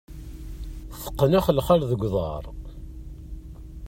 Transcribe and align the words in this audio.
Teqqen 1.01 1.37
axelxal 1.39 1.81
deg 1.91 2.01
uḍar. 2.07 2.43